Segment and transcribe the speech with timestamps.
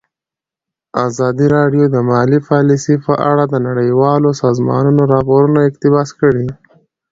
[1.05, 6.47] ازادي راډیو د مالي پالیسي په اړه د نړیوالو سازمانونو راپورونه اقتباس کړي.